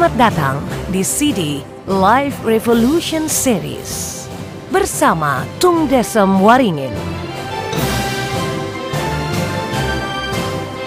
[0.00, 0.56] Selamat datang
[0.88, 4.24] di CD Live Revolution Series
[4.72, 6.88] bersama Tung Desem Waringin.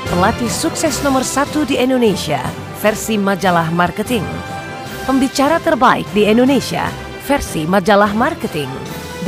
[0.09, 2.41] Pelatih sukses nomor satu di Indonesia
[2.81, 4.25] versi majalah marketing.
[5.05, 6.89] Pembicara terbaik di Indonesia
[7.29, 8.73] versi majalah marketing.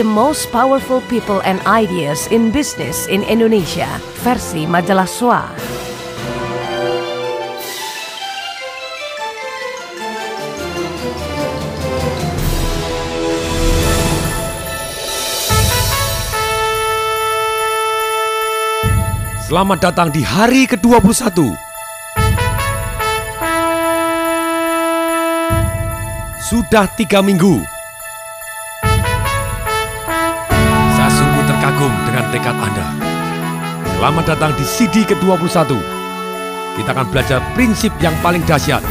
[0.01, 5.45] The most powerful people and ideas in business in Indonesia versi majalah SWA.
[19.55, 21.31] Selamat datang di hari ke-21.
[26.43, 27.63] Sudah tiga minggu.
[30.91, 32.87] Saya sungguh terkagum dengan tekad Anda.
[33.95, 35.71] Selamat datang di CD ke-21.
[36.75, 38.83] Kita akan belajar prinsip yang paling dahsyat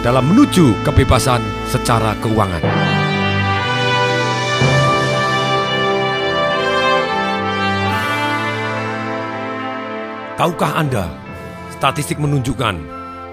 [0.00, 2.85] dalam menuju kebebasan secara keuangan.
[10.36, 11.08] Tahukah Anda,
[11.72, 12.76] statistik menunjukkan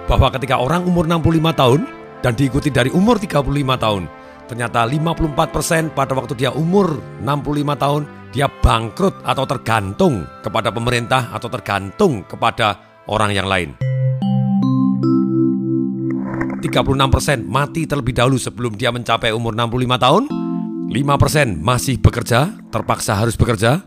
[0.07, 1.83] bahwa ketika orang umur 65 tahun
[2.23, 3.43] dan diikuti dari umur 35
[3.75, 4.07] tahun,
[4.47, 11.51] ternyata 54% pada waktu dia umur 65 tahun, dia bangkrut atau tergantung kepada pemerintah atau
[11.51, 12.79] tergantung kepada
[13.11, 13.75] orang yang lain.
[16.63, 20.23] 36% mati terlebih dahulu sebelum dia mencapai umur 65 tahun,
[20.87, 23.83] 5% masih bekerja, terpaksa harus bekerja,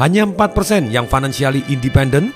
[0.00, 2.32] hanya 4% yang financially independent,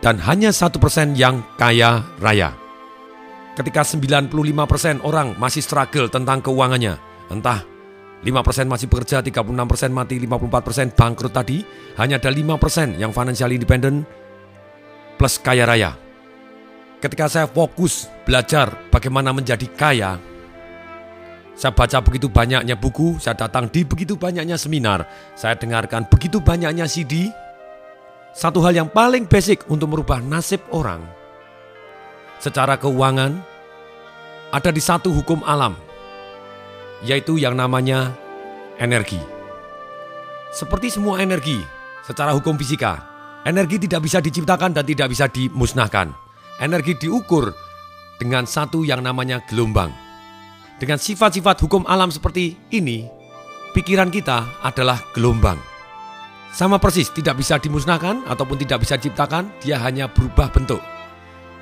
[0.00, 2.56] dan hanya satu persen yang kaya raya.
[3.56, 6.96] Ketika 95% orang masih struggle tentang keuangannya,
[7.28, 7.60] entah
[8.20, 11.64] 5% masih bekerja, 36% mati, 54% bangkrut tadi,
[11.96, 14.04] hanya ada 5% yang financial independent
[15.20, 15.92] plus kaya raya.
[17.00, 20.20] Ketika saya fokus belajar bagaimana menjadi kaya,
[21.56, 25.04] saya baca begitu banyaknya buku, saya datang di begitu banyaknya seminar,
[25.36, 27.28] saya dengarkan begitu banyaknya CD,
[28.30, 31.20] satu hal yang paling basic untuk merubah nasib orang
[32.40, 33.36] secara keuangan
[34.50, 35.76] ada di satu hukum alam,
[37.06, 38.16] yaitu yang namanya
[38.80, 39.20] energi.
[40.50, 41.62] Seperti semua energi,
[42.02, 42.98] secara hukum fisika,
[43.46, 46.10] energi tidak bisa diciptakan dan tidak bisa dimusnahkan.
[46.58, 47.54] Energi diukur
[48.18, 49.94] dengan satu yang namanya gelombang.
[50.82, 53.06] Dengan sifat-sifat hukum alam seperti ini,
[53.76, 55.69] pikiran kita adalah gelombang.
[56.50, 60.82] Sama persis, tidak bisa dimusnahkan ataupun tidak bisa diciptakan, dia hanya berubah bentuk.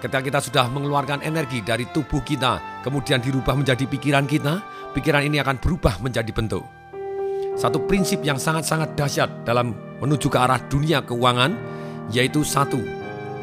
[0.01, 4.65] Ketika kita sudah mengeluarkan energi dari tubuh kita, kemudian dirubah menjadi pikiran kita,
[4.97, 6.65] pikiran ini akan berubah menjadi bentuk.
[7.59, 11.53] Satu prinsip yang sangat-sangat dahsyat dalam menuju ke arah dunia keuangan,
[12.09, 12.81] yaitu satu,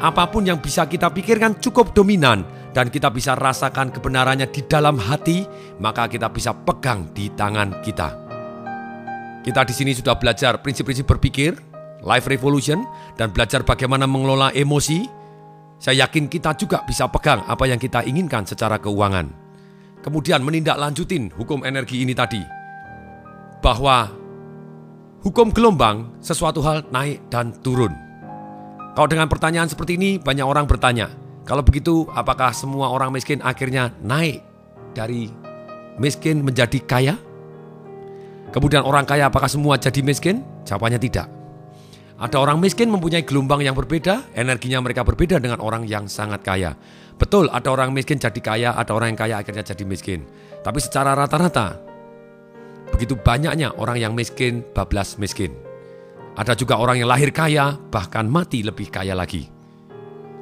[0.02, 2.42] apa pun yang bisa kita pikirkan cukup dominan
[2.74, 5.46] dan kita bisa rasakan kebenarannya di dalam hati,
[5.78, 8.25] maka kita bisa pegang di tangan kita.
[9.46, 11.54] Kita di sini sudah belajar prinsip-prinsip berpikir,
[12.02, 12.82] life revolution,
[13.14, 15.06] dan belajar bagaimana mengelola emosi.
[15.78, 19.30] Saya yakin kita juga bisa pegang apa yang kita inginkan secara keuangan.
[20.02, 22.42] Kemudian menindaklanjutin hukum energi ini tadi.
[23.62, 24.10] Bahwa
[25.22, 27.94] hukum gelombang sesuatu hal naik dan turun.
[28.98, 31.06] Kalau dengan pertanyaan seperti ini banyak orang bertanya,
[31.46, 34.42] kalau begitu apakah semua orang miskin akhirnya naik
[34.90, 35.30] dari
[36.02, 37.14] miskin menjadi kaya?
[38.54, 40.42] Kemudian orang kaya apakah semua jadi miskin?
[40.64, 41.26] Jawabannya tidak.
[42.16, 46.72] Ada orang miskin mempunyai gelombang yang berbeda, energinya mereka berbeda dengan orang yang sangat kaya.
[47.20, 50.24] Betul, ada orang miskin jadi kaya, ada orang yang kaya akhirnya jadi miskin.
[50.64, 51.76] Tapi secara rata-rata,
[52.88, 55.52] begitu banyaknya orang yang miskin bablas miskin.
[56.40, 59.48] Ada juga orang yang lahir kaya, bahkan mati lebih kaya lagi.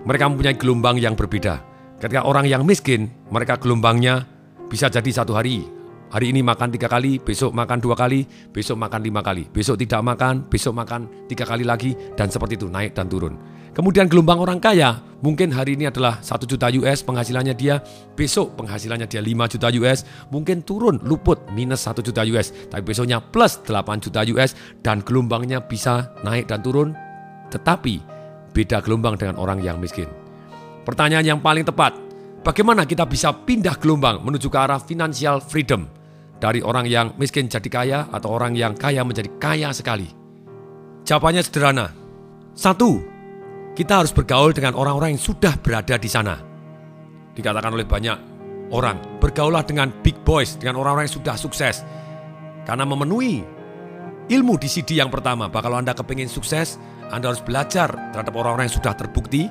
[0.07, 1.59] Mereka mempunyai gelombang yang berbeda.
[1.99, 4.27] Ketika orang yang miskin, mereka gelombangnya
[4.71, 5.74] bisa jadi satu hari
[6.15, 8.23] Hari ini makan tiga kali, besok makan dua kali,
[8.55, 9.51] besok makan lima kali.
[9.51, 13.35] Besok tidak makan, besok makan tiga kali lagi, dan seperti itu naik dan turun.
[13.75, 17.83] Kemudian gelombang orang kaya, mungkin hari ini adalah satu juta US penghasilannya dia,
[18.15, 23.19] besok penghasilannya dia 5 juta US, mungkin turun luput minus satu juta US, tapi besoknya
[23.19, 24.55] plus 8 juta US
[24.87, 26.95] dan gelombangnya bisa naik dan turun,
[27.51, 27.99] tetapi
[28.55, 30.07] beda gelombang dengan orang yang miskin.
[30.87, 31.99] Pertanyaan yang paling tepat,
[32.47, 36.04] bagaimana kita bisa pindah gelombang menuju ke arah financial freedom?
[36.43, 40.11] Dari orang yang miskin jadi kaya atau orang yang kaya menjadi kaya sekali?
[41.05, 41.87] Jawabannya sederhana.
[42.55, 43.03] Satu,
[43.75, 46.39] kita harus bergaul dengan orang-orang yang sudah berada di sana.
[47.35, 48.19] Dikatakan oleh banyak
[48.71, 51.83] orang, bergaulah dengan big boys, dengan orang-orang yang sudah sukses.
[52.65, 53.43] Karena memenuhi
[54.31, 56.79] ilmu di CD yang pertama, bahwa kalau Anda kepingin sukses,
[57.11, 59.51] Anda harus belajar terhadap orang-orang yang sudah terbukti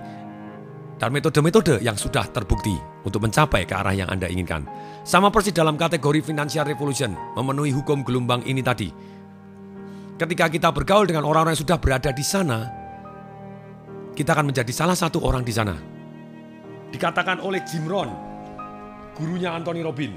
[1.04, 4.64] dan metode-metode yang sudah terbukti untuk mencapai ke arah yang Anda inginkan.
[5.04, 8.88] Sama persis dalam kategori financial revolution, memenuhi hukum gelombang ini tadi.
[10.16, 12.72] Ketika kita bergaul dengan orang-orang yang sudah berada di sana,
[14.16, 15.76] kita akan menjadi salah satu orang di sana.
[16.96, 18.08] Dikatakan oleh Jim Rohn,
[19.20, 20.16] gurunya Anthony Robin,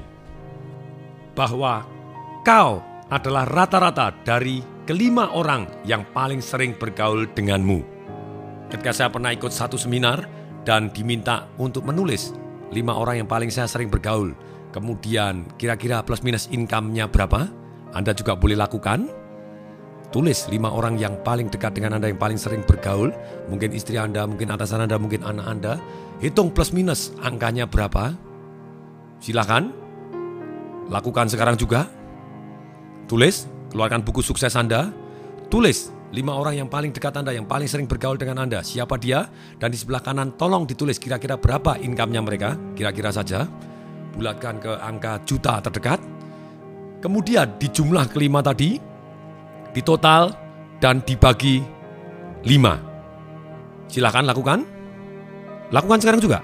[1.35, 1.83] bahwa
[2.47, 2.79] kau
[3.11, 7.83] adalah rata-rata dari kelima orang yang paling sering bergaul denganmu.
[8.71, 12.35] Ketika saya pernah ikut satu seminar dan diminta untuk menulis
[12.75, 14.35] lima orang yang paling saya sering bergaul,
[14.75, 17.47] kemudian kira-kira plus minus income-nya berapa,
[17.95, 19.07] Anda juga boleh lakukan
[20.15, 23.11] Tulis lima orang yang paling dekat dengan Anda yang paling sering bergaul.
[23.51, 25.73] Mungkin istri Anda, mungkin atasan Anda, mungkin anak Anda.
[26.23, 28.15] Hitung plus minus angkanya berapa.
[29.19, 29.75] Silakan.
[30.87, 31.91] Lakukan sekarang juga.
[33.11, 34.95] Tulis, keluarkan buku sukses Anda.
[35.51, 38.63] Tulis lima orang yang paling dekat Anda, yang paling sering bergaul dengan Anda.
[38.63, 39.27] Siapa dia?
[39.59, 42.55] Dan di sebelah kanan tolong ditulis kira-kira berapa income-nya mereka.
[42.79, 43.47] Kira-kira saja.
[44.15, 46.01] Bulatkan ke angka juta terdekat.
[47.03, 48.81] Kemudian di jumlah kelima tadi,
[49.75, 50.33] ditotal
[50.81, 51.61] dan dibagi
[52.47, 52.81] lima.
[53.91, 54.65] Silahkan lakukan.
[55.75, 56.39] Lakukan sekarang juga.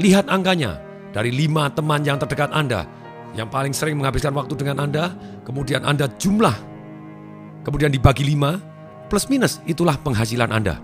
[0.00, 0.80] Lihat angkanya
[1.12, 2.88] dari lima teman yang terdekat Anda
[3.32, 5.12] yang paling sering menghabiskan waktu dengan Anda,
[5.44, 6.52] kemudian Anda jumlah,
[7.62, 8.58] kemudian dibagi lima,
[9.10, 10.78] plus minus itulah penghasilan Anda.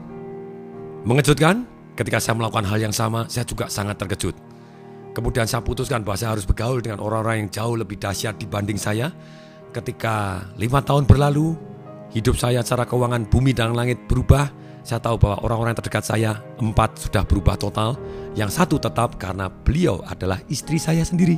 [1.07, 1.67] Mengejutkan?
[1.99, 4.39] Ketika saya melakukan hal yang sama, saya juga sangat terkejut.
[5.19, 9.11] Kemudian saya putuskan bahwa saya harus bergaul dengan orang-orang yang jauh lebih dahsyat dibanding saya,
[9.75, 11.59] ketika lima tahun berlalu,
[12.15, 14.47] hidup saya secara keuangan bumi dan langit berubah.
[14.87, 17.99] Saya tahu bahwa orang-orang terdekat saya, empat sudah berubah total.
[18.39, 21.37] Yang satu tetap karena beliau adalah istri saya sendiri.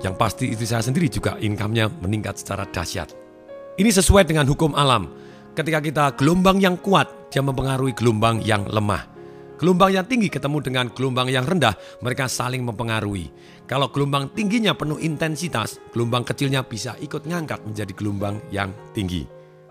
[0.00, 3.29] Yang pasti istri saya sendiri juga income-nya meningkat secara dahsyat.
[3.80, 5.08] Ini sesuai dengan hukum alam.
[5.56, 9.08] Ketika kita gelombang yang kuat, dia mempengaruhi gelombang yang lemah.
[9.56, 11.72] Gelombang yang tinggi ketemu dengan gelombang yang rendah,
[12.04, 13.32] mereka saling mempengaruhi.
[13.64, 19.24] Kalau gelombang tingginya penuh intensitas, gelombang kecilnya bisa ikut ngangkat menjadi gelombang yang tinggi.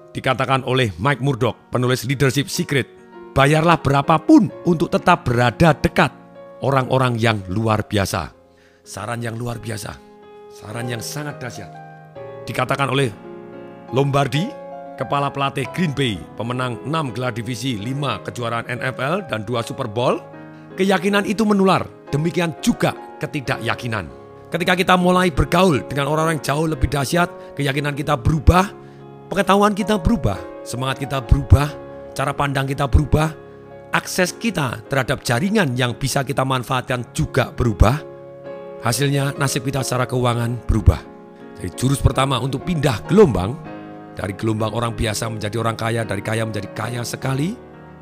[0.09, 2.89] Dikatakan oleh Mike Murdoch, penulis Leadership Secret,
[3.37, 6.09] bayarlah berapapun untuk tetap berada dekat
[6.65, 8.33] orang-orang yang luar biasa.
[8.81, 9.93] Saran yang luar biasa,
[10.49, 11.69] saran yang sangat dahsyat.
[12.49, 13.28] Dikatakan oleh
[13.89, 14.45] Lombardi,
[15.01, 20.21] kepala pelatih Green Bay, pemenang 6 gelar divisi, 5 kejuaraan NFL dan 2 Super Bowl,
[20.77, 21.89] keyakinan itu menular.
[22.13, 24.05] Demikian juga ketidakyakinan.
[24.53, 28.69] Ketika kita mulai bergaul dengan orang-orang yang jauh lebih dahsyat, keyakinan kita berubah,
[29.29, 31.73] pengetahuan kita berubah, semangat kita berubah,
[32.13, 33.33] cara pandang kita berubah,
[33.89, 38.05] akses kita terhadap jaringan yang bisa kita manfaatkan juga berubah.
[38.85, 41.01] Hasilnya nasib kita secara keuangan berubah.
[41.57, 43.68] Jadi jurus pertama untuk pindah gelombang
[44.19, 47.55] dari gelombang orang biasa menjadi orang kaya, dari kaya menjadi kaya sekali,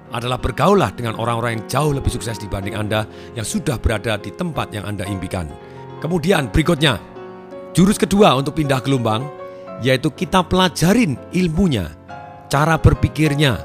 [0.09, 3.05] adalah bergaulah dengan orang-orang yang jauh lebih sukses dibanding Anda
[3.37, 5.45] yang sudah berada di tempat yang Anda impikan.
[6.01, 6.97] Kemudian berikutnya,
[7.77, 9.29] jurus kedua untuk pindah gelombang,
[9.85, 11.93] yaitu kita pelajarin ilmunya,
[12.49, 13.61] cara berpikirnya,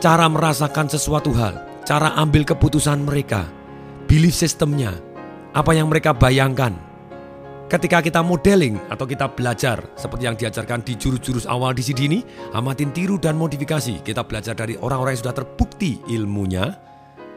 [0.00, 3.44] cara merasakan sesuatu hal, cara ambil keputusan mereka,
[4.08, 4.96] belief sistemnya,
[5.52, 6.72] apa yang mereka bayangkan,
[7.70, 12.18] Ketika kita modeling atau kita belajar seperti yang diajarkan di jurus-jurus awal di sini,
[12.50, 14.02] amatin tiru dan modifikasi.
[14.02, 16.74] Kita belajar dari orang-orang yang sudah terbukti ilmunya.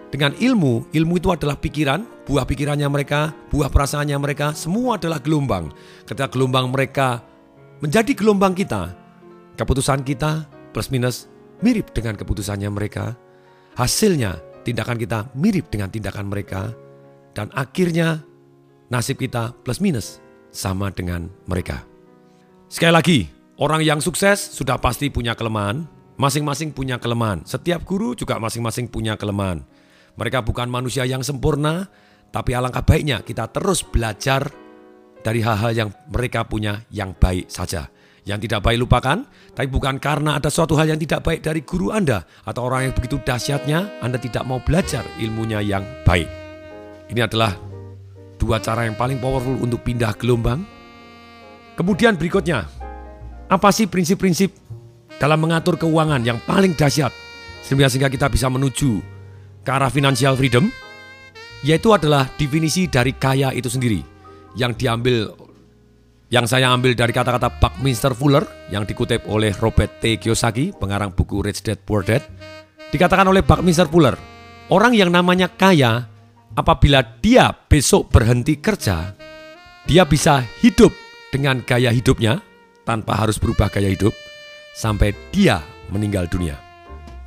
[0.10, 5.70] Dengan ilmu, ilmu itu adalah pikiran, buah pikirannya mereka, buah perasaannya mereka, semua adalah gelombang.
[6.10, 7.22] Ketika gelombang mereka
[7.86, 8.90] menjadi gelombang kita,
[9.54, 11.30] keputusan kita plus minus
[11.62, 13.14] mirip dengan keputusannya mereka.
[13.78, 16.74] Hasilnya, tindakan kita mirip dengan tindakan mereka.
[17.38, 18.33] Dan akhirnya
[18.92, 20.24] nasib kita plus minus
[20.54, 21.84] sama dengan mereka.
[22.70, 23.20] Sekali lagi,
[23.62, 25.86] orang yang sukses sudah pasti punya kelemahan,
[26.18, 27.46] masing-masing punya kelemahan.
[27.46, 29.62] Setiap guru juga masing-masing punya kelemahan.
[30.18, 31.90] Mereka bukan manusia yang sempurna,
[32.34, 34.50] tapi alangkah baiknya kita terus belajar
[35.22, 37.90] dari hal-hal yang mereka punya yang baik saja.
[38.24, 41.92] Yang tidak baik lupakan, tapi bukan karena ada suatu hal yang tidak baik dari guru
[41.92, 46.30] Anda atau orang yang begitu dahsyatnya Anda tidak mau belajar ilmunya yang baik.
[47.12, 47.73] Ini adalah
[48.44, 50.68] dua cara yang paling powerful untuk pindah gelombang.
[51.80, 52.68] Kemudian berikutnya,
[53.48, 54.52] apa sih prinsip-prinsip
[55.16, 57.16] dalam mengatur keuangan yang paling dahsyat
[57.64, 59.00] sehingga kita bisa menuju
[59.64, 60.68] ke arah financial freedom?
[61.64, 64.04] Yaitu adalah definisi dari kaya itu sendiri
[64.60, 65.32] yang diambil
[66.28, 70.18] yang saya ambil dari kata-kata Buckminster Fuller yang dikutip oleh Robert T.
[70.18, 72.26] Kiyosaki, pengarang buku Rich Dad Poor Dad.
[72.90, 74.18] Dikatakan oleh Buckminster Fuller,
[74.74, 76.10] orang yang namanya kaya
[76.54, 79.14] apabila dia besok berhenti kerja,
[79.90, 80.94] dia bisa hidup
[81.34, 82.40] dengan gaya hidupnya
[82.86, 84.14] tanpa harus berubah gaya hidup
[84.78, 86.58] sampai dia meninggal dunia.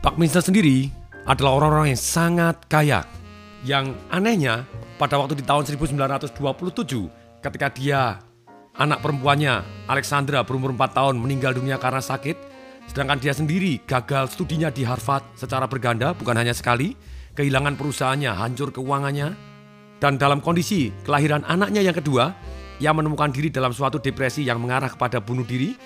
[0.02, 0.90] Pak Minister sendiri
[1.26, 3.02] adalah orang-orang yang sangat kaya.
[3.66, 4.62] Yang anehnya,
[4.94, 6.38] pada waktu di tahun 1927
[7.42, 8.22] ketika dia
[8.78, 12.38] anak perempuannya Alexandra berumur 4 tahun meninggal dunia karena sakit,
[12.86, 16.94] sedangkan dia sendiri gagal studinya di Harvard secara berganda bukan hanya sekali,
[17.36, 19.36] kehilangan perusahaannya, hancur keuangannya,
[20.00, 22.32] dan dalam kondisi kelahiran anaknya yang kedua,
[22.80, 25.76] ia menemukan diri dalam suatu depresi yang mengarah kepada bunuh diri.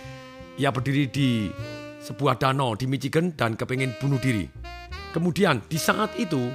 [0.59, 1.51] Ia berdiri di
[2.01, 4.47] sebuah danau di Michigan dan kepingin bunuh diri.
[5.11, 6.51] Kemudian di saat itu,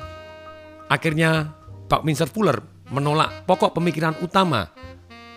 [0.87, 1.51] akhirnya
[1.91, 2.59] Buckminster Fuller
[2.91, 4.69] menolak pokok pemikiran utama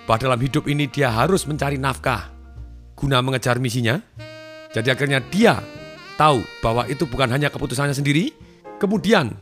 [0.04, 2.32] bahwa dalam hidup ini dia harus mencari nafkah
[2.98, 4.00] guna mengejar misinya.
[4.74, 5.60] Jadi akhirnya dia
[6.18, 8.47] tahu bahwa itu bukan hanya keputusannya sendiri.
[8.78, 9.34] Kemudian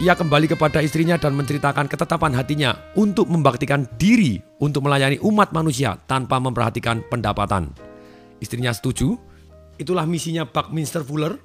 [0.00, 5.96] ia kembali kepada istrinya dan menceritakan ketetapan hatinya untuk membaktikan diri untuk melayani umat manusia
[6.04, 7.72] tanpa memperhatikan pendapatan.
[8.40, 9.16] Istrinya setuju,
[9.80, 11.36] itulah misinya Buckminster Fuller,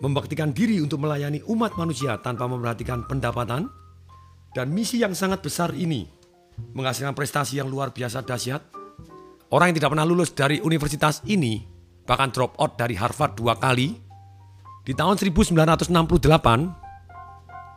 [0.00, 3.68] membaktikan diri untuk melayani umat manusia tanpa memperhatikan pendapatan.
[4.52, 6.04] Dan misi yang sangat besar ini
[6.76, 8.60] menghasilkan prestasi yang luar biasa dahsyat.
[9.48, 11.64] Orang yang tidak pernah lulus dari universitas ini,
[12.04, 14.11] bahkan drop out dari Harvard dua kali,
[14.82, 15.90] di tahun 1968,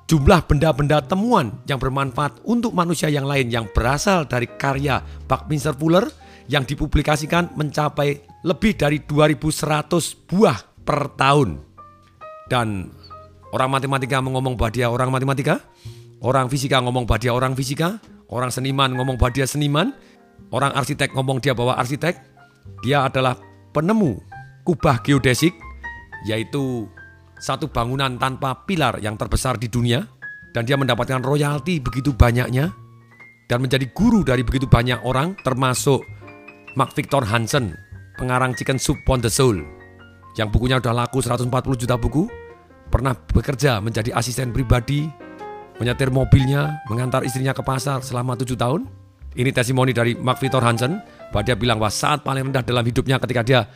[0.10, 6.10] jumlah benda-benda temuan yang bermanfaat untuk manusia yang lain yang berasal dari karya Buckminster Fuller
[6.46, 11.62] yang dipublikasikan mencapai lebih dari 2100 buah per tahun.
[12.46, 12.94] Dan
[13.50, 15.58] orang matematika ngomong bahwa dia orang matematika,
[16.26, 18.02] Orang fisika ngomong bahwa dia orang fisika,
[18.34, 19.94] orang seniman ngomong bahwa dia seniman,
[20.50, 22.18] orang arsitek ngomong dia bahwa arsitek.
[22.82, 23.38] Dia adalah
[23.78, 24.18] penemu
[24.66, 25.54] kubah geodesik,
[26.26, 26.90] yaitu
[27.38, 30.04] satu bangunan tanpa pilar yang terbesar di dunia,
[30.56, 32.74] dan dia mendapatkan royalti begitu banyaknya,
[33.46, 36.02] dan menjadi guru dari begitu banyak orang, termasuk
[36.74, 37.78] Mark Victor Hansen,
[38.18, 39.62] pengarang Chicken Soup on the Soul,
[40.40, 42.26] yang bukunya sudah laku 140 juta buku,
[42.90, 45.08] pernah bekerja menjadi asisten pribadi
[45.80, 48.88] menyetir mobilnya, mengantar istrinya ke pasar selama tujuh tahun.
[49.36, 51.04] Ini testimoni dari Mark Victor Hansen,
[51.36, 53.68] bahwa dia bilang bahwa saat paling rendah dalam hidupnya ketika dia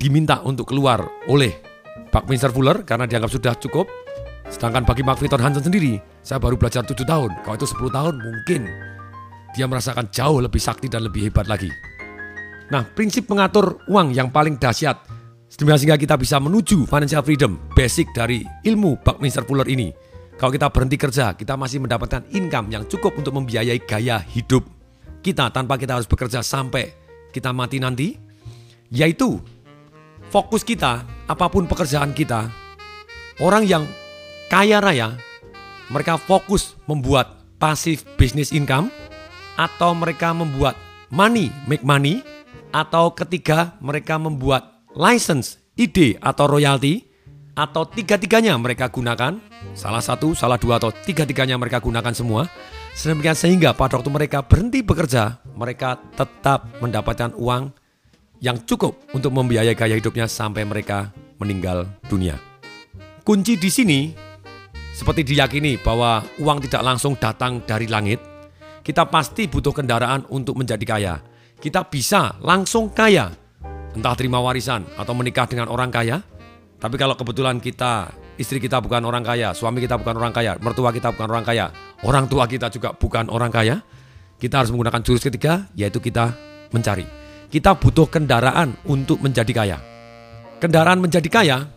[0.00, 1.71] diminta untuk keluar oleh
[2.10, 3.88] Buckminster Fuller karena dianggap sudah cukup.
[4.48, 7.32] Sedangkan bagi Mark Victor Hansen sendiri, saya baru belajar tujuh tahun.
[7.40, 8.62] Kalau itu 10 tahun mungkin
[9.56, 11.72] dia merasakan jauh lebih sakti dan lebih hebat lagi.
[12.68, 14.96] Nah, prinsip mengatur uang yang paling dahsyat
[15.52, 19.92] sehingga kita bisa menuju financial freedom basic dari ilmu Buckminster Fuller ini
[20.40, 24.64] kalau kita berhenti kerja, kita masih mendapatkan income yang cukup untuk membiayai gaya hidup
[25.22, 26.90] kita tanpa kita harus bekerja sampai
[27.30, 28.18] kita mati nanti.
[28.92, 29.40] Yaitu
[30.32, 32.48] fokus kita, apa pun pekerjaan kita,
[33.44, 33.84] orang yang
[34.48, 35.12] kaya raya,
[35.92, 38.88] mereka fokus membuat pasif business income
[39.60, 40.72] atau mereka membuat
[41.12, 42.24] money make money
[42.72, 47.04] atau ketiga mereka membuat license, ide atau royalty
[47.52, 49.36] atau tiga-tiganya mereka gunakan,
[49.76, 52.48] salah satu, salah dua atau tiga-tiganya mereka gunakan semua,
[52.96, 57.81] sedemikian sehingga pada waktu mereka berhenti bekerja, mereka tetap mendapatkan uang
[58.42, 62.34] yang cukup untuk membiayai gaya hidupnya sampai mereka meninggal dunia.
[63.22, 64.10] Kunci di sini
[64.92, 68.18] seperti diyakini bahwa uang tidak langsung datang dari langit,
[68.82, 71.14] kita pasti butuh kendaraan untuk menjadi kaya.
[71.62, 73.30] Kita bisa langsung kaya,
[73.94, 76.18] entah terima warisan atau menikah dengan orang kaya,
[76.82, 78.10] tapi kalau kebetulan kita,
[78.42, 81.70] istri kita bukan orang kaya, suami kita bukan orang kaya, mertua kita bukan orang kaya,
[82.02, 83.86] orang tua kita juga bukan orang kaya,
[84.42, 86.34] kita harus menggunakan jurus ketiga, yaitu kita
[86.74, 87.21] mencari.
[87.52, 89.78] Kita butuh kendaraan untuk menjadi kaya.
[90.56, 91.68] Kendaraan menjadi kaya,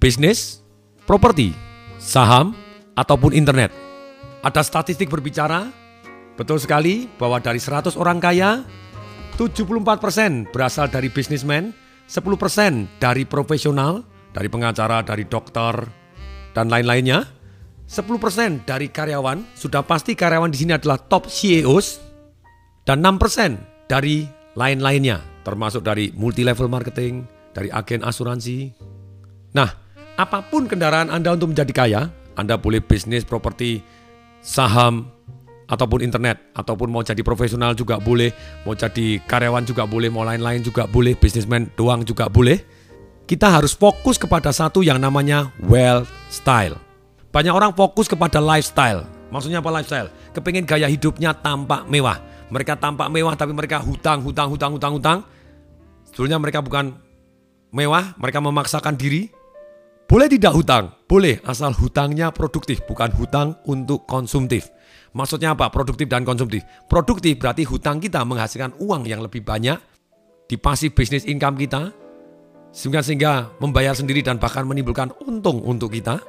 [0.00, 0.64] bisnis,
[1.04, 1.52] properti,
[2.00, 2.56] saham,
[2.96, 3.68] ataupun internet.
[4.40, 5.68] Ada statistik berbicara,
[6.40, 8.64] betul sekali bahwa dari 100 orang kaya,
[9.36, 11.76] 74% berasal dari bisnismen,
[12.08, 14.00] 10% dari profesional,
[14.32, 15.84] dari pengacara, dari dokter,
[16.56, 17.28] dan lain-lainnya.
[17.84, 22.00] 10% dari karyawan, sudah pasti karyawan di sini adalah top CEOs,
[22.88, 28.74] dan 6% dari lain-lainnya, termasuk dari multi level marketing, dari agen asuransi.
[29.54, 29.70] Nah,
[30.18, 32.02] apa pun kendaraan Anda untuk menjadi kaya,
[32.34, 33.82] Anda boleh bisnis, properti,
[34.42, 35.10] saham,
[35.70, 38.30] ataupun internet, ataupun mau jadi profesional juga boleh,
[38.66, 42.74] mau jadi karyawan juga boleh, mau lain-lain juga boleh, bisnismen doang juga boleh
[43.24, 46.76] kita harus fokus kepada satu yang namanya well style.
[47.32, 49.08] Banyak orang fokus kepada lifestyle.
[49.32, 50.08] Maksudnya apa lifestyle?
[50.36, 52.20] Kepingin gaya hidupnya tampak mewah.
[52.52, 55.18] Mereka tampak mewah tapi mereka hutang, hutang, hutang, hutang, hutang.
[56.08, 56.92] Sebetulnya mereka bukan
[57.72, 59.32] mewah, mereka memaksakan diri.
[60.04, 60.92] Boleh tidak hutang?
[61.08, 64.68] Boleh, asal hutangnya produktif, bukan hutang untuk konsumtif.
[65.16, 65.72] Maksudnya apa?
[65.72, 66.62] Produktif dan konsumtif.
[66.86, 69.80] Produktif berarti hutang kita menghasilkan uang yang lebih banyak
[70.44, 71.88] di pasif bisnis income kita,
[72.74, 73.32] sehingga sehingga
[73.62, 76.20] membayar sendiri dan bahkan menimbulkan untung untuk kita.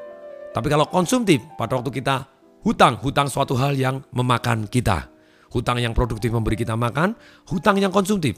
[0.55, 2.29] Tapi kalau konsumtif, pada waktu kita
[2.63, 5.14] hutang, hutang suatu hal yang memakan kita.
[5.55, 7.15] Hutang yang produktif memberi kita makan,
[7.47, 8.35] hutang yang konsumtif.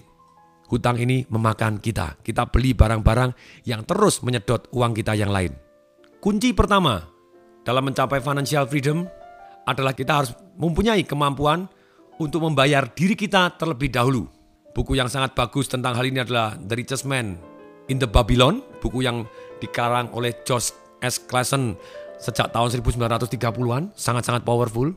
[0.70, 2.22] Hutang ini memakan kita.
[2.22, 3.34] Kita beli barang-barang
[3.66, 5.58] yang terus menyedot uang kita yang lain.
[6.22, 7.02] Kunci pertama
[7.66, 9.10] dalam mencapai financial freedom
[9.66, 10.32] adalah kita harus
[10.62, 11.66] mempunyai kemampuan
[12.22, 14.30] untuk membayar diri kita terlebih dahulu.
[14.78, 17.42] Buku yang sangat bagus tentang hal ini adalah The Richest Man
[17.90, 19.26] in the Babylon, buku yang
[19.58, 20.70] dikarang oleh George
[21.02, 21.18] S.
[21.26, 21.74] Clason
[22.22, 24.94] sejak tahun 1930-an, sangat-sangat powerful.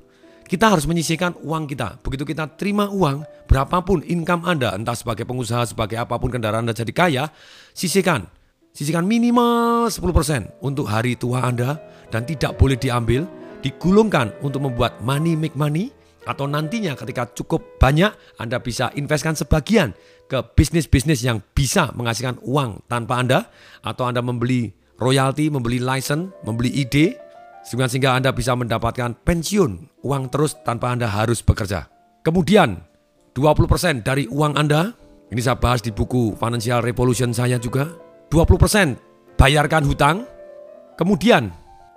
[0.50, 2.02] Kita harus menyisihkan uang kita.
[2.02, 6.74] Begitu kita terima uang, berapapun income Anda, entah sebagai pengusaha, sebagai apa pun kendaraan Anda
[6.74, 7.30] jadi kaya,
[7.70, 8.26] sisihkan.
[8.74, 11.78] Sisihkan minimal 10% untuk hari tua Anda
[12.10, 13.30] dan tidak boleh diambil,
[13.62, 15.94] digulungkan untuk membuat money make money,
[16.26, 19.94] atau nantinya ketika cukup banyak Anda bisa investkan sebagian
[20.26, 23.46] ke bisnis-bisnis yang bisa menghasilkan uang tanpa Anda
[23.86, 27.29] atau Anda membeli royalti, membeli license, membeli ide
[27.64, 31.86] sehingga Anda bisa mendapatkan pensiun uang terus tanpa Anda harus bekerja.
[32.24, 32.80] Kemudian
[33.36, 34.92] 20% dari uang Anda,
[35.30, 37.88] ini saya bahas di buku Financial Revolution saya juga,
[38.28, 40.16] 20% bayarkan hutang,
[40.98, 41.48] kemudian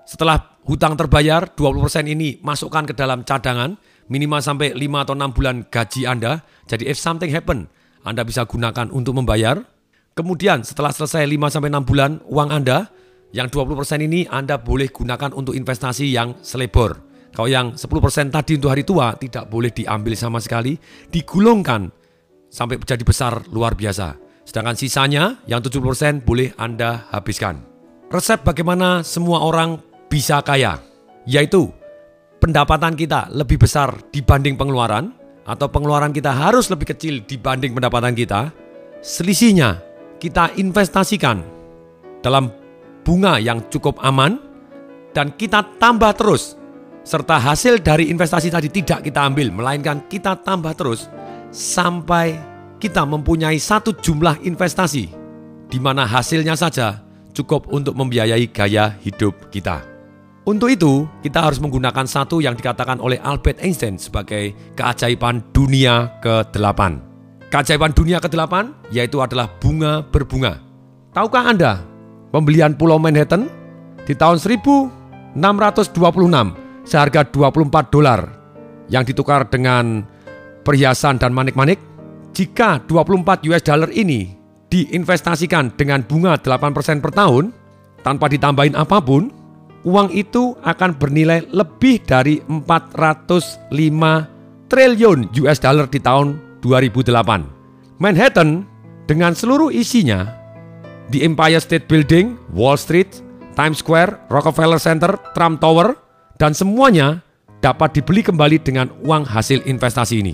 [0.04, 3.76] setelah hutang terbayar, 20% ini masukkan ke dalam cadangan,
[4.08, 6.44] minimal sampai 5 atau 6 bulan gaji Anda.
[6.68, 7.68] Jadi if something happen,
[8.04, 9.64] Anda bisa gunakan untuk membayar.
[10.14, 12.92] Kemudian setelah selesai 5 sampai 6 bulan uang Anda,
[13.34, 17.02] yang 20% ini Anda boleh gunakan untuk investasi yang selebor.
[17.34, 20.78] Kalau yang 10% tadi untuk hari tua tidak boleh diambil sama sekali,
[21.10, 21.90] digulungkan
[22.46, 24.14] sampai jadi besar luar biasa.
[24.46, 27.66] Sedangkan sisanya yang 70% boleh Anda habiskan.
[28.14, 30.78] Resep bagaimana semua orang bisa kaya,
[31.26, 31.74] yaitu
[32.38, 35.10] pendapatan kita lebih besar dibanding pengeluaran,
[35.44, 38.54] atau pengeluaran kita harus lebih kecil dibanding pendapatan kita,
[39.02, 39.82] selisihnya
[40.22, 41.42] kita investasikan
[42.22, 42.63] dalam
[43.04, 44.40] bunga yang cukup aman,
[45.14, 46.58] dan kita tambah terus,
[47.04, 51.12] serta hasil dari investasi tadi tidak kita ambil, melainkan kita tambah terus
[51.54, 52.40] sampai
[52.82, 55.06] kita mempunyai satu jumlah investasi,
[55.70, 57.04] di mana hasilnya saja
[57.36, 59.84] cukup untuk membiayai gaya hidup kita.
[60.44, 67.00] Untuk itu, kita harus menggunakan satu yang dikatakan oleh Albert Einstein sebagai keajaiban dunia ke-8.
[67.48, 70.60] Keajaiban dunia ke-8 yaitu adalah bunga berbunga.
[71.16, 71.80] Tahukah Anda,
[72.34, 73.46] pembelian Pulau Manhattan
[74.10, 75.38] di tahun 1626
[76.84, 78.26] seharga 24 dolar
[78.90, 80.04] yang ditukar dengan
[80.66, 81.80] perhiasan dan manik-manik,
[82.34, 84.34] jika 24 US dollar ini
[84.68, 87.54] diinvestasikan dengan bunga 8% per tahun
[88.02, 89.30] tanpa ditambahin apa pun,
[89.86, 93.70] uang itu akan bernilai lebih dari 405
[94.68, 98.02] triliun US dollar di tahun 2008.
[98.02, 98.66] Manhattan
[99.08, 100.43] dengan seluruh isinya
[101.14, 103.22] di Empire State Building, Wall Street,
[103.54, 105.94] Times Square, Rockefeller Center, Trump Tower,
[106.42, 107.22] dan semuanya
[107.62, 110.34] dapat dibeli kembali dengan uang hasil investasi ini.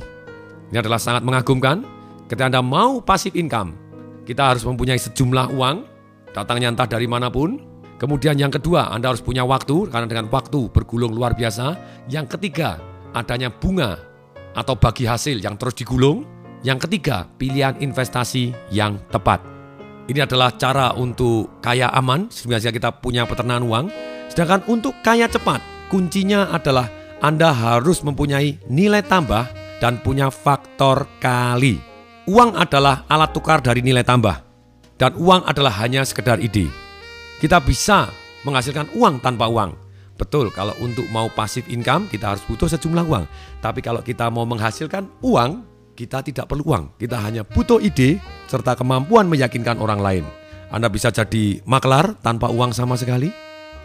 [0.71, 1.83] Ini adalah sangat mengagumkan.
[2.31, 3.75] Ketika Anda mau pasif income,
[4.23, 5.83] kita harus mempunyai sejumlah uang,
[6.31, 10.71] datangnya entah dari mana pun, Kemudian yang kedua, Anda harus punya waktu karena dengan waktu
[10.71, 11.75] bergulung luar biasa.
[12.07, 12.79] Yang ketiga,
[13.11, 13.99] adanya bunga
[14.55, 16.23] atau bagi hasil yang terus digulung.
[16.63, 19.59] Yang ketiga, pilihan investasi yang tepat.
[20.10, 23.86] Ini adalah cara untuk kaya aman, sehingga kita punya peternakan uang.
[24.26, 25.62] Sedangkan untuk kaya cepat,
[25.93, 26.89] kuncinya adalah
[27.22, 29.45] Anda harus mempunyai nilai tambah
[29.78, 31.78] dan punya faktor kali.
[32.26, 34.34] Uang adalah alat tukar dari nilai tambah.
[34.98, 36.65] Dan uang adalah hanya sekedar ide.
[37.38, 38.10] Kita bisa
[38.50, 39.78] menghasilkan uang tanpa uang.
[40.17, 43.26] Betul, kalau untuk mau pasif income kita harus butuh sejumlah uang.
[43.62, 45.68] Tapi kalau kita mau menghasilkan uang,
[45.99, 46.95] kita tidak perlu uang.
[46.95, 50.23] Kita hanya butuh ide serta kemampuan meyakinkan orang lain.
[50.71, 53.27] Anda bisa jadi maklar tanpa uang sama sekali,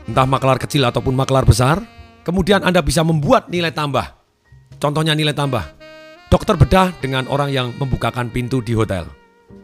[0.07, 1.83] entah maklar kecil ataupun maklar besar.
[2.23, 4.15] Kemudian Anda bisa membuat nilai tambah.
[4.79, 5.75] Contohnya nilai tambah.
[6.31, 9.11] Dokter bedah dengan orang yang membukakan pintu di hotel.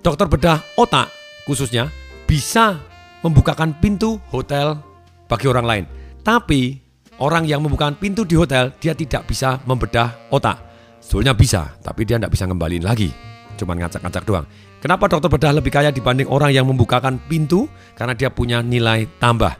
[0.03, 1.09] Dokter bedah otak
[1.47, 1.89] khususnya
[2.27, 2.83] bisa
[3.25, 4.77] membukakan pintu hotel
[5.25, 5.85] bagi orang lain.
[6.21, 6.77] Tapi
[7.17, 10.70] orang yang membukakan pintu di hotel dia tidak bisa membedah otak.
[11.01, 13.11] Sebetulnya bisa, tapi dia tidak bisa ngembaliin lagi.
[13.57, 14.47] Cuman ngacak-ngacak doang.
[14.81, 17.69] Kenapa dokter bedah lebih kaya dibanding orang yang membukakan pintu?
[17.93, 19.53] Karena dia punya nilai tambah.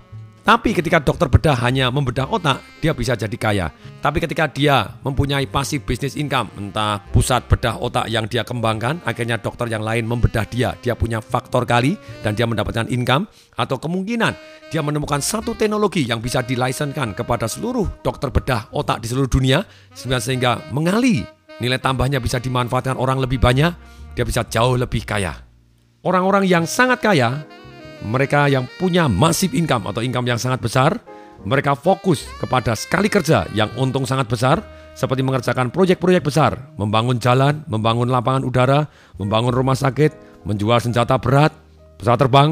[0.51, 3.71] Tapi ketika dokter bedah hanya membedah otak, dia bisa jadi kaya.
[4.03, 9.39] Tapi ketika dia mempunyai pasif bisnis income, entah pusat bedah otak yang dia kembangkan, akhirnya
[9.39, 11.95] dokter yang lain membedah dia, dia punya faktor kali
[12.27, 14.35] dan dia mendapatkan income, atau kemungkinan
[14.75, 19.63] dia menemukan satu teknologi yang bisa dilaisenskan kepada seluruh dokter bedah otak di seluruh dunia,
[19.95, 21.23] sehingga mengali
[21.63, 23.71] nilai tambahnya bisa dimanfaatkan orang lebih banyak,
[24.19, 25.47] dia bisa jauh lebih kaya.
[26.03, 27.47] Orang-orang yang sangat kaya
[28.05, 31.01] mereka yang punya massive income atau income yang sangat besar,
[31.41, 34.61] Mereka fokus kepada sekali kerja yang untung sangat besar,
[34.93, 38.85] seperti mengerjakan proyek-proyek besar, membangun jalan, membangun lapangan udara,
[39.17, 41.57] membangun rumah sakit, menjual senjata berat,
[41.97, 42.51] pesawat terbang,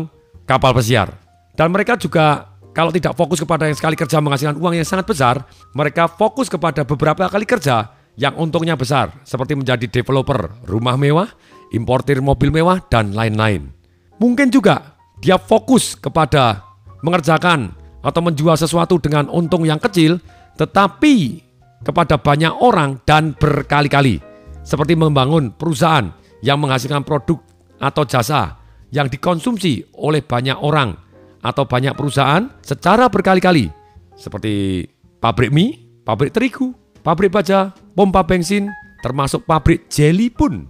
[0.49, 1.13] kapal pesiar.
[1.53, 5.45] Dan mereka juga kalau tidak fokus kepada yang sekali kerja menghasilkan uang yang sangat besar,
[5.77, 11.29] mereka fokus kepada beberapa kali kerja yang untungnya besar, seperti menjadi developer rumah mewah,
[11.77, 13.69] importir mobil mewah, dan lain-lain.
[14.17, 16.63] Mungkin juga dia fokus kepada
[17.03, 20.23] mengerjakan atau menjual sesuatu dengan untung yang kecil,
[20.59, 21.43] tetapi
[21.83, 24.23] kepada banyak orang dan berkali-kali.
[24.63, 26.13] Seperti membangun perusahaan
[26.45, 27.41] yang menghasilkan produk
[27.81, 28.59] atau jasa
[28.93, 30.97] yang dikonsumsi oleh banyak orang
[31.41, 33.71] atau banyak perusahaan secara berkali-kali.
[34.19, 34.85] Seperti
[35.23, 36.75] pabrik mie, pabrik terigu,
[37.07, 38.69] pabrik baja, pompa bensin,
[39.01, 40.67] termasuk pabrik jeli pun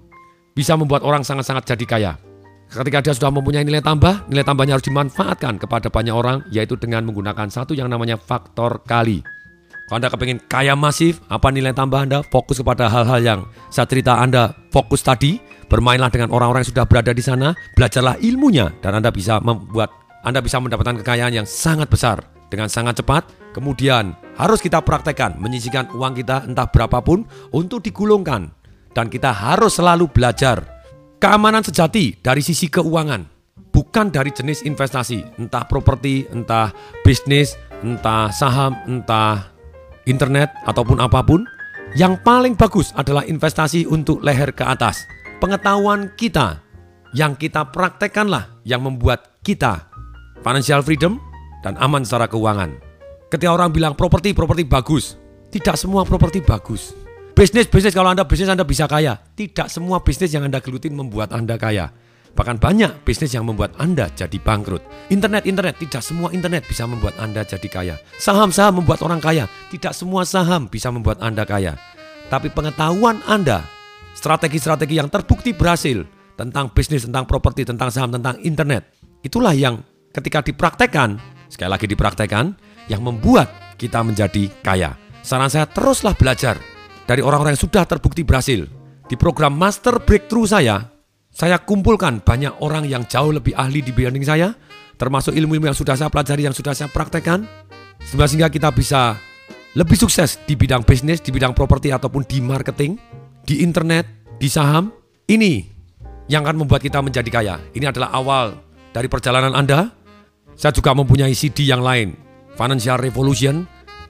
[0.52, 2.12] bisa membuat orang sangat-sangat jadi kaya.
[2.68, 7.00] Ketika dia sudah mempunyai nilai tambah, nilai tambahnya harus dimanfaatkan kepada banyak orang, yaitu dengan
[7.08, 9.24] menggunakan satu yang namanya faktor kali.
[9.88, 12.20] Kalau Anda kepingin kaya masif, apa nilai tambah Anda?
[12.28, 13.40] Fokus kepada hal-hal yang
[13.72, 15.40] saya cerita Anda fokus tadi,
[15.72, 19.88] bermainlah dengan orang-orang yang sudah berada di sana, belajarlah ilmunya, dan Anda bisa membuat,
[20.20, 22.20] Anda bisa mendapatkan kekayaan yang sangat besar
[22.52, 23.24] dengan sangat cepat.
[23.56, 27.24] Kemudian harus kita praktekkan, menyisikan uang kita entah berapapun
[27.56, 28.52] untuk digulungkan.
[28.92, 30.77] Dan kita harus selalu belajar
[31.18, 33.26] Keamanan sejati dari sisi keuangan,
[33.74, 36.70] bukan dari jenis investasi, entah properti, entah
[37.02, 39.50] bisnis, entah saham, entah
[40.06, 41.42] internet ataupun apa pun.
[41.98, 45.10] Yang paling bagus adalah investasi untuk leher ke atas.
[45.42, 46.62] Pengetahuan kita
[47.18, 49.90] yang kita praktekkanlah yang membuat kita
[50.46, 51.18] financial freedom
[51.66, 52.78] dan aman secara keuangan.
[53.26, 55.18] Ketika orang bilang properti, properti bagus.
[55.50, 57.07] Tidak semua properti bagus.
[57.38, 59.14] Bisnis, bisnis kalau Anda bisnis Anda bisa kaya.
[59.14, 61.86] Tidak semua bisnis yang Anda gelutin membuat Anda kaya.
[62.34, 64.82] Bahkan banyak bisnis yang membuat Anda jadi bangkrut.
[65.06, 67.94] Internet, internet, tidak semua internet bisa membuat Anda jadi kaya.
[68.18, 69.46] Saham-saham membuat orang kaya.
[69.70, 71.78] Tidak semua saham bisa membuat Anda kaya.
[72.26, 73.62] Tapi pengetahuan Anda,
[74.18, 78.98] strategi-strategi yang terbukti berhasil tentang bisnis, tentang properti, tentang saham, tentang internet.
[79.22, 79.78] Itulah yang
[80.10, 82.50] ketika dipraktekkan, sekali lagi dipraktekkan,
[82.90, 84.98] yang membuat kita menjadi kaya.
[85.22, 86.77] Saran saya teruslah belajar
[87.08, 88.68] dari orang-orang yang sudah terbukti berhasil.
[89.08, 90.84] Di program Master Breakthrough saya,
[91.32, 94.52] saya kumpulkan banyak orang yang jauh lebih ahli dibanding saya,
[95.00, 97.48] termasuk ilmu-ilmu yang sudah saya pelajari, yang sudah saya praktekkan,
[98.04, 99.16] sehingga kita bisa
[99.72, 103.00] lebih sukses di bidang bisnis, di bidang properti ataupun di marketing,
[103.40, 104.04] di internet,
[104.36, 104.92] di saham.
[105.24, 105.64] Ini
[106.28, 107.56] yang akan membuat kita menjadi kaya.
[107.72, 108.52] Ini adalah awal
[108.92, 109.88] dari perjalanan Anda.
[110.58, 112.12] Saya juga mempunyai CD yang lain,
[112.58, 113.64] Financial Revolution,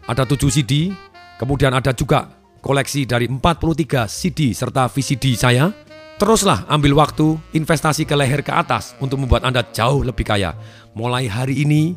[0.09, 0.89] ada 7 CD,
[1.37, 5.71] kemudian ada juga koleksi dari 43 CD serta VCD saya,
[6.18, 10.55] teruslah ambil waktu investasi ke leher ke atas untuk membuat Anda jauh lebih kaya.
[10.99, 11.94] Mulai hari ini,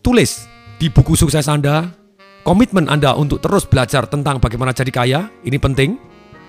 [0.00, 0.46] tulis
[0.78, 1.90] di buku sukses Anda,
[2.46, 5.98] komitmen Anda untuk terus belajar tentang bagaimana jadi kaya, ini penting.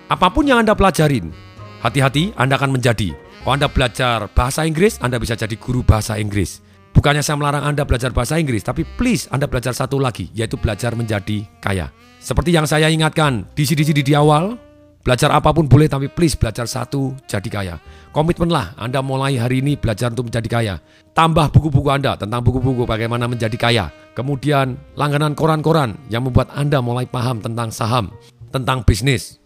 [0.08, 1.34] Apa pun yang Anda pelajarin,
[1.82, 3.12] hati-hati Anda akan menjadi.
[3.42, 6.67] Kalau Anda belajar bahasa Inggris, Anda bisa jadi guru bahasa Inggris.
[6.98, 10.98] Bukannya saya melarang Anda belajar bahasa Inggris, tapi please Anda belajar satu lagi, yaitu belajar
[10.98, 11.94] menjadi kaya.
[12.18, 14.58] Seperti yang saya ingatkan di CD-CD di awal,
[15.06, 17.74] belajar apa pun boleh tapi please belajar satu jadi kaya.
[18.10, 20.74] Komitmenlah Anda mulai hari ini belajar untuk menjadi kaya.
[21.14, 23.94] Tambah buku-buku Anda tentang buku-buku bagaimana menjadi kaya.
[24.18, 28.10] Kemudian langganan koran-koran yang membuat Anda mulai paham tentang saham,
[28.50, 29.38] tentang bisnis.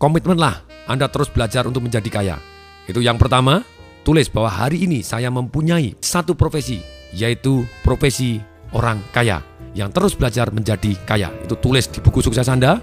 [0.00, 2.40] Komitmenlah Anda terus belajar untuk menjadi kaya.
[2.88, 3.60] Itu yang pertama,
[4.08, 8.42] tulis bahwa hari ini saya mempunyai satu profesi, yaitu profesi
[8.74, 9.40] orang kaya
[9.74, 11.30] yang terus belajar menjadi kaya.
[11.42, 12.78] Itu tulis di buku sukses Anda.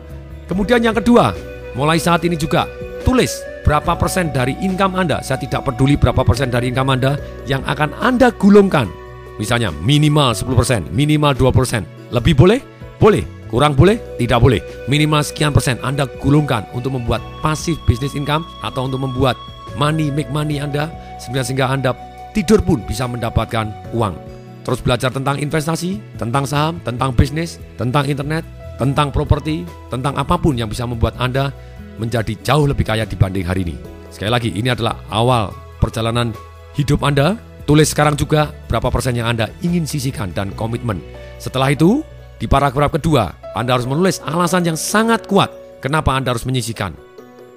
[0.48, 1.32] Kemudian yang kedua,
[1.76, 2.68] mulai saat ini juga
[3.08, 3.32] tulis
[3.64, 5.24] berapa persen dari income Anda.
[5.24, 7.16] Saya tidak peduli berapa persen dari income Anda
[7.48, 8.92] yang akan Anda gulungkan.
[9.40, 12.12] Misalnya minimal 10%, minimal 2%.
[12.12, 12.60] Lebih boleh?
[13.00, 13.24] Boleh.
[13.52, 14.00] Kurang boleh?
[14.16, 14.64] Tidak boleh.
[14.88, 19.36] Minimal sekian persen Anda gulungkan untuk membuat pasif business income atau untuk membuat
[19.76, 20.88] money make money Anda
[21.20, 21.92] sehingga Anda
[22.32, 24.16] tidur pun bisa mendapatkan uang.
[24.62, 28.46] Terus belajar tentang investasi, tentang saham, tentang bisnis, tentang internet,
[28.78, 31.50] tentang properti, tentang apa pun yang bisa membuat Anda
[31.98, 33.76] menjadi jauh lebih kaya dibanding hari ini.
[34.14, 35.50] Sekali lagi, ini adalah awal
[35.82, 36.34] perjalanan
[36.78, 37.38] hidup Anda.
[37.66, 41.02] Tulis sekarang juga berapa persen yang Anda ingin sisihkan dan komitmen.
[41.38, 42.02] Setelah itu,
[42.42, 46.94] di paragraf kedua, Anda harus menulis alasan yang sangat kuat kenapa Anda harus menyisihkan.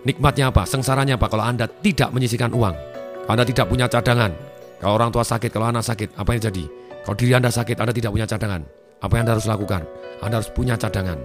[0.05, 0.69] Nikmatnya apa?
[0.69, 2.77] Sengsaranya apa kalau Anda tidak menyisihkan uang?
[3.25, 4.54] Anda tidak punya cadangan.
[4.85, 6.65] Kalau orang tua sakit, kalau anak sakit, apa yang jadi?
[7.09, 8.69] Kalau diri Anda sakit, Anda tidak punya cadangan.
[9.01, 9.83] Apa yang Anda harus lakukan?
[10.21, 11.17] Anda harus punya cadangan.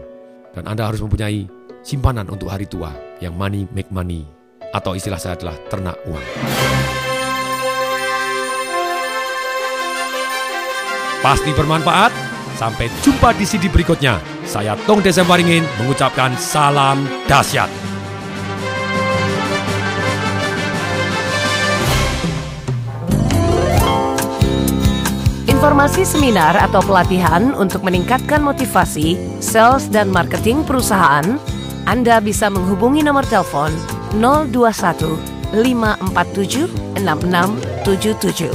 [0.56, 1.43] Dan Anda harus mempunyai
[1.84, 4.24] simpanan untuk hari tua yang money make money.
[4.72, 6.24] Atau istilah saya adalah ternak uang.
[11.19, 12.15] Pasti bermanfaat.
[12.56, 14.24] Sampai jumpa di CD berikutnya.
[14.48, 17.88] Saya Tong Desembaringin mengucapkan salam dahsyat.
[25.69, 31.38] Informasi seminar atau pelatihan untuk meningkatkan motivasi, sales, dan marketing perusahaan,
[31.86, 33.69] Anda bisa menghubungi nomor telepon
[34.17, 35.13] 021
[35.53, 36.73] 547
[37.05, 38.49] 6677.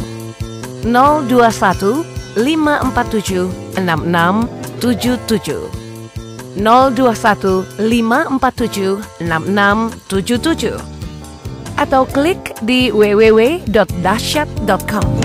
[0.90, 2.02] 021
[2.34, 5.70] 547 6677.
[6.58, 15.23] 021 547 6677 atau klik di www.dahsyat.com.